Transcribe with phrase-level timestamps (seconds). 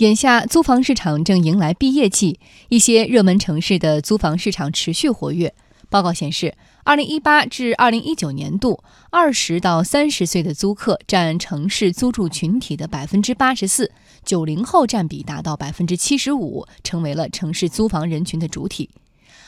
[0.00, 5.52] 眼下租房市场正迎来毕业季，一些热门城市的租房市场持续活跃。
[5.90, 13.92] 报告显示，二零一八至二零一九年度，二十到三十岁的租客占城市租住群体的百分之八十四，
[14.24, 18.88] 九零后占比达到百分之七十五，成为了城市租房人群的主体。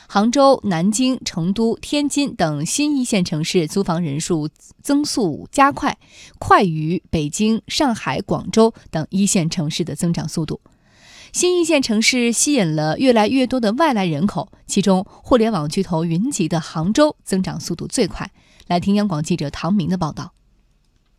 [0.07, 4.49] 杭州、南京、成都、天津等新一线城市租房人数
[4.81, 5.97] 增速加快，
[6.39, 10.61] 快于北京、上海、广州等一线城市的增长速度。
[11.31, 18.31] 新一线城市吸引了越来越多的外来人口，其中互联网巨头云集的杭州增长速度最快。
[18.67, 20.33] 来听央广记者唐明的报道。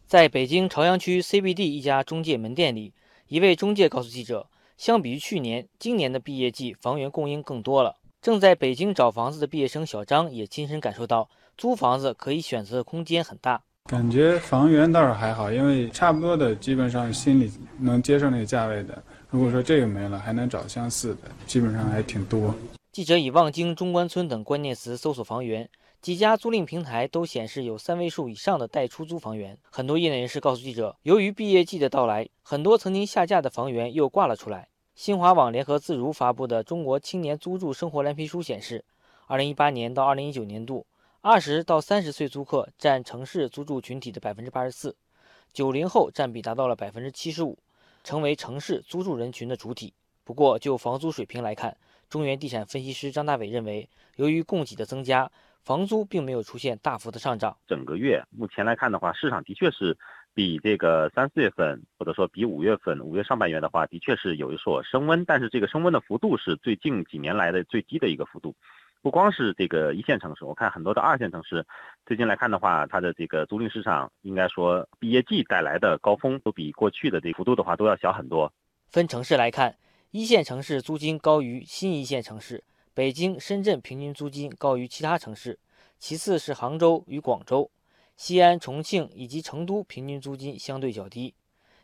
[0.06, 2.92] 在北京朝阳区 CBD 一家中介门店里，
[3.26, 7.96] 一位中介告诉记者，相比于去年，今年的毕业季房源供应更多了。
[8.24, 11.28] 正在北京找房子的毕业生小张也亲身感受到，
[11.58, 13.62] 租房子可以选择的空间很大。
[13.84, 19.04] 感觉房源倒是还好，因为差不多的基本上心里能接受那个价位的。
[19.28, 22.54] 如果说这个没了，还能找相似的，基本上还挺多。
[22.92, 25.68] 记者以望京中关村等关键词搜索房源，
[26.00, 29.58] 几家租赁平台都显示有三位数以上的待出租房源。
[29.70, 34.68] 很多业内人士告诉记者，由于毕业季的到来，很多曾经下架的房源又挂了出来。
[34.94, 38.84] 新华网联合自如发布的《中国青年租住生活蓝皮书》显示
[39.26, 40.86] ，2018年到2019年度
[41.22, 47.56] ，20到30岁租客占城市租住群体的 84%，90 后占比达到了75%，
[48.04, 49.92] 成为城市租住人群的主体。
[50.22, 51.76] 不过，就房租水平来看，
[52.08, 55.28] 中原地产分析师张大伟认为，由于供给的增加，
[55.64, 57.56] 房租并没有出现大幅的上涨。
[57.66, 59.98] 整个月目前来看的话，市场的确是。
[60.34, 68.54] 比这个三四月份，或者说比五月份、五月上半月的话，的确是有一所升温，但是这个升温的幅度是最近几年来的最低的一个幅度。
[69.00, 71.64] 不光是这个一线城市，我看很多的二线城市，
[72.06, 78.52] 最近来看的话，它的这个租赁市场，应该说毕业季带来的高峰，都比过去的这幅度的话都要小很多。
[78.88, 79.76] 分城市来看，
[80.10, 85.58] 一线城市租金高于新一线城市，北京、深圳平均租金高于其他城市，
[85.98, 87.70] 其次是杭州与广州。
[88.16, 91.34] 西安、重庆以及成都平均租金相对较低。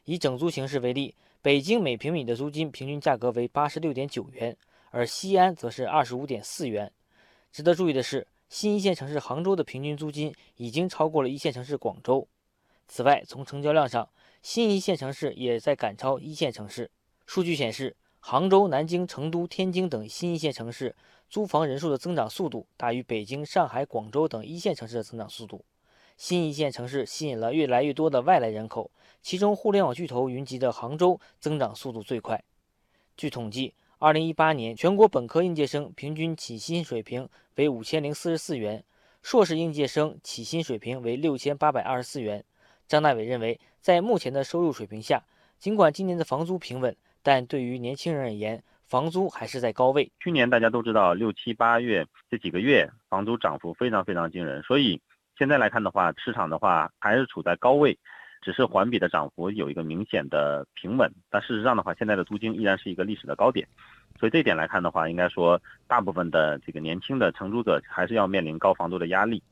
[0.04, 4.56] 以整租形式为例，北京每平米的租金平均价格为八十六点九元，
[4.90, 6.92] 而西安则是二十五点四元。
[7.52, 12.26] 值得注意的是，新一线城市杭州的平均租金已经超过了一线城市广州。
[12.88, 14.08] 此外，从成交量上，
[14.42, 16.90] 新一线城市也在赶超一线城市。
[17.26, 20.96] 数据显示，杭州、南京、成都、天津等新一线城市
[21.28, 25.64] 租房人数的增长速度大于北京、上海、广州等一线城市的增长速度。
[26.20, 28.90] 新一线城市吸引了越来越多的外来人口，
[29.22, 32.44] 其中互联网巨头云集的杭州增长速度最快。
[33.16, 38.84] 据统计，2018年全国本科应届生平均起薪水平为五千零四十四元，
[39.22, 42.44] 硕士应届生起薪水平为六千八百二十四元。
[42.86, 45.24] 张大伟认为，在目前的收入水平下，
[45.58, 50.12] 尽管今年的房租平稳，但对于年轻人而言，房租还是在高位。
[50.20, 55.00] 去年大家都知道，六七八月这几个月房租涨幅非常非常惊人，所以。
[55.40, 57.98] 现在来看的话，市场的话还是处在高位，
[58.42, 61.10] 只是环比的涨幅有一个明显的平稳。
[61.30, 63.66] 但事实上的话，现在的租金依然是一个历史的高点，
[64.18, 65.58] 所以这点来看的话，应该说
[65.88, 69.42] 大部分的这个年轻的承租者还是要面临高房租的压力。